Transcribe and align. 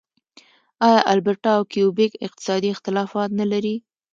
آیا 0.87 1.01
البرټا 1.11 1.51
او 1.57 1.63
کیوبیک 1.71 2.11
اقتصادي 2.25 2.69
اختلافات 2.71 3.29
نلري؟ 3.39 3.75